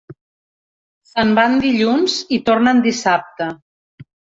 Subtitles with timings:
[1.11, 3.55] Se'n van dilluns i tornen dissabte.